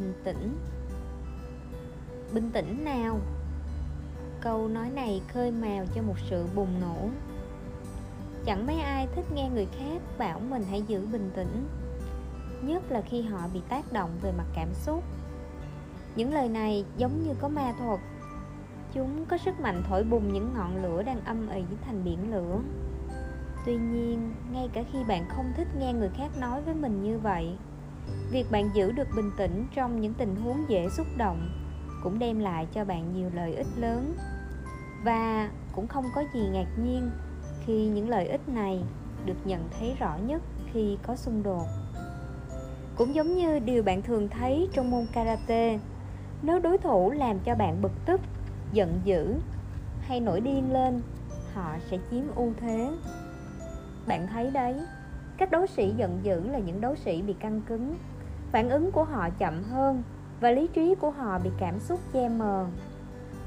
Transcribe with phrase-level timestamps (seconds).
[0.00, 0.58] bình tĩnh.
[2.32, 3.20] Bình tĩnh nào?
[4.40, 7.08] Câu nói này khơi mào cho một sự bùng nổ.
[8.44, 11.68] Chẳng mấy ai thích nghe người khác bảo mình hãy giữ bình tĩnh,
[12.62, 15.04] nhất là khi họ bị tác động về mặt cảm xúc.
[16.16, 18.00] Những lời này giống như có ma thuật.
[18.92, 22.58] Chúng có sức mạnh thổi bùng những ngọn lửa đang âm ỉ thành biển lửa.
[23.66, 27.18] Tuy nhiên, ngay cả khi bạn không thích nghe người khác nói với mình như
[27.18, 27.56] vậy
[28.30, 31.50] việc bạn giữ được bình tĩnh trong những tình huống dễ xúc động
[32.02, 34.14] cũng đem lại cho bạn nhiều lợi ích lớn.
[35.04, 37.10] Và cũng không có gì ngạc nhiên
[37.64, 38.82] khi những lợi ích này
[39.26, 41.66] được nhận thấy rõ nhất khi có xung đột.
[42.96, 45.78] Cũng giống như điều bạn thường thấy trong môn karate,
[46.42, 48.20] nếu đối thủ làm cho bạn bực tức,
[48.72, 49.34] giận dữ
[50.00, 51.02] hay nổi điên lên,
[51.54, 52.90] họ sẽ chiếm ưu thế.
[54.06, 54.74] Bạn thấy đấy
[55.38, 57.94] các đấu sĩ giận dữ là những đấu sĩ bị căng cứng.
[58.52, 60.02] Phản ứng của họ chậm hơn
[60.40, 62.66] và lý trí của họ bị cảm xúc che mờ.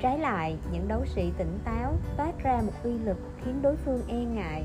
[0.00, 4.02] Trái lại, những đấu sĩ tỉnh táo toát ra một uy lực khiến đối phương
[4.08, 4.64] e ngại.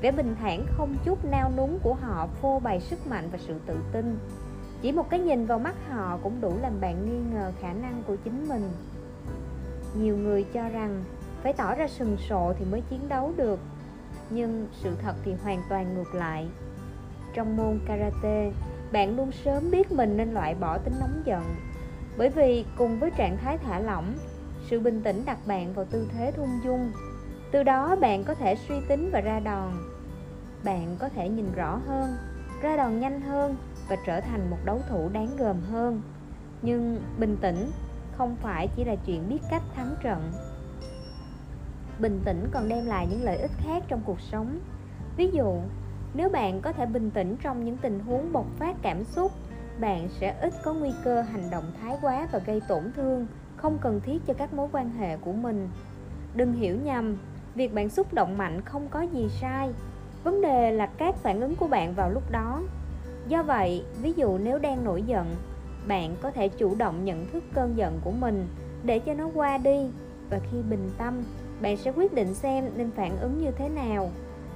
[0.00, 3.54] Vẻ bình thản không chút nao núng của họ phô bày sức mạnh và sự
[3.66, 4.18] tự tin.
[4.82, 8.02] Chỉ một cái nhìn vào mắt họ cũng đủ làm bạn nghi ngờ khả năng
[8.06, 8.70] của chính mình.
[9.96, 11.04] Nhiều người cho rằng
[11.42, 13.60] phải tỏ ra sừng sộ thì mới chiến đấu được
[14.34, 16.48] nhưng sự thật thì hoàn toàn ngược lại.
[17.34, 18.52] Trong môn karate,
[18.92, 21.42] bạn luôn sớm biết mình nên loại bỏ tính nóng giận.
[22.18, 24.14] Bởi vì cùng với trạng thái thả lỏng,
[24.70, 26.92] sự bình tĩnh đặt bạn vào tư thế thung dung.
[27.52, 29.72] Từ đó bạn có thể suy tính và ra đòn.
[30.64, 32.16] Bạn có thể nhìn rõ hơn,
[32.62, 33.56] ra đòn nhanh hơn
[33.88, 36.02] và trở thành một đấu thủ đáng gờm hơn.
[36.62, 37.70] Nhưng bình tĩnh
[38.16, 40.32] không phải chỉ là chuyện biết cách thắng trận
[41.98, 44.58] bình tĩnh còn đem lại những lợi ích khác trong cuộc sống.
[45.16, 45.56] Ví dụ,
[46.14, 49.32] nếu bạn có thể bình tĩnh trong những tình huống bộc phát cảm xúc,
[49.80, 53.26] bạn sẽ ít có nguy cơ hành động thái quá và gây tổn thương,
[53.56, 55.68] không cần thiết cho các mối quan hệ của mình.
[56.34, 57.16] Đừng hiểu nhầm,
[57.54, 59.70] việc bạn xúc động mạnh không có gì sai.
[60.24, 62.62] Vấn đề là các phản ứng của bạn vào lúc đó.
[63.28, 65.26] Do vậy, ví dụ nếu đang nổi giận,
[65.88, 68.46] bạn có thể chủ động nhận thức cơn giận của mình
[68.84, 69.90] để cho nó qua đi
[70.30, 71.22] và khi bình tâm
[71.62, 74.10] bạn sẽ quyết định xem nên phản ứng như thế nào.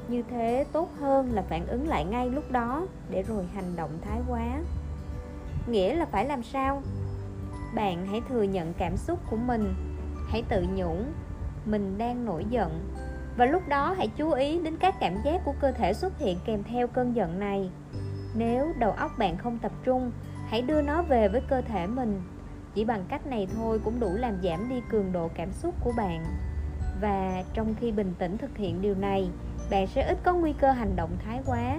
[0.08, 3.90] Như thế tốt hơn là phản ứng lại ngay lúc đó, để rồi hành động
[4.02, 4.60] thái quá.
[5.66, 6.82] Nghĩa là phải làm sao?
[7.74, 9.74] Bạn hãy thừa nhận cảm xúc của mình.
[10.28, 10.96] Hãy tự nhủ,
[11.64, 12.92] mình đang nổi giận.
[13.36, 16.38] Và lúc đó hãy chú ý đến các cảm giác của cơ thể xuất hiện
[16.44, 17.70] kèm theo cơn giận này.
[18.34, 20.10] Nếu đầu óc bạn không tập trung,
[20.46, 22.22] hãy đưa nó về với cơ thể mình.
[22.74, 25.92] Chỉ bằng cách này thôi cũng đủ làm giảm đi cường độ cảm xúc của
[25.96, 26.24] bạn
[27.00, 29.30] và trong khi bình tĩnh thực hiện điều này,
[29.70, 31.78] bạn sẽ ít có nguy cơ hành động thái quá.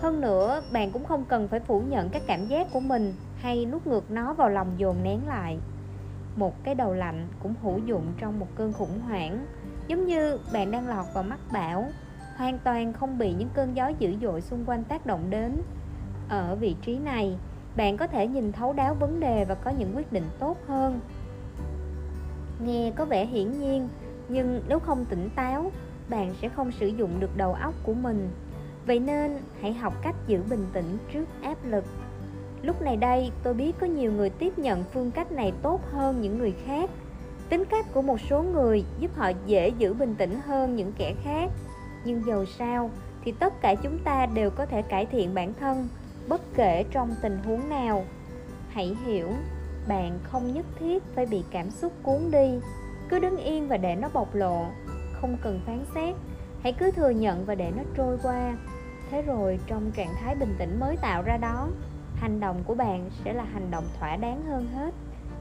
[0.00, 3.66] Hơn nữa, bạn cũng không cần phải phủ nhận các cảm giác của mình hay
[3.66, 5.58] nuốt ngược nó vào lòng dồn nén lại.
[6.36, 9.46] Một cái đầu lạnh cũng hữu dụng trong một cơn khủng hoảng,
[9.86, 11.88] giống như bạn đang lọt vào mắt bão,
[12.36, 15.62] hoàn toàn không bị những cơn gió dữ dội xung quanh tác động đến.
[16.28, 17.38] Ở vị trí này,
[17.76, 21.00] bạn có thể nhìn thấu đáo vấn đề và có những quyết định tốt hơn.
[22.64, 23.88] Nghe có vẻ hiển nhiên
[24.28, 25.72] nhưng nếu không tỉnh táo,
[26.08, 28.30] bạn sẽ không sử dụng được đầu óc của mình.
[28.86, 31.84] Vậy nên, hãy học cách giữ bình tĩnh trước áp lực.
[32.62, 36.20] Lúc này đây, tôi biết có nhiều người tiếp nhận phương cách này tốt hơn
[36.20, 36.90] những người khác.
[37.48, 41.14] Tính cách của một số người giúp họ dễ giữ bình tĩnh hơn những kẻ
[41.24, 41.50] khác.
[42.04, 42.90] Nhưng dầu sao,
[43.24, 45.88] thì tất cả chúng ta đều có thể cải thiện bản thân,
[46.28, 48.04] bất kể trong tình huống nào.
[48.68, 49.28] Hãy hiểu,
[49.88, 52.58] bạn không nhất thiết phải bị cảm xúc cuốn đi
[53.12, 54.66] cứ đứng yên và để nó bộc lộ,
[55.12, 56.16] không cần phán xét.
[56.62, 58.56] Hãy cứ thừa nhận và để nó trôi qua.
[59.10, 61.68] Thế rồi, trong trạng thái bình tĩnh mới tạo ra đó,
[62.16, 64.94] hành động của bạn sẽ là hành động thỏa đáng hơn hết,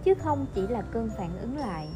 [0.03, 1.87] chứ không chỉ là cơn phản ứng lại.